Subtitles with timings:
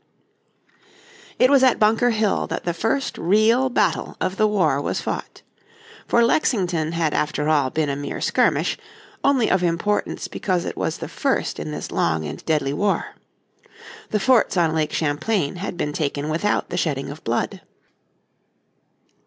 [1.37, 5.43] It was at Bunker Hill that the first real battle of the war was fought.
[6.07, 8.79] For Lexington had after all been a mere skirmish,
[9.23, 13.09] only of importance because it was the first in this long and deadly war.
[14.09, 17.61] The forts on Lake Champlain had been taken without the shedding of blood.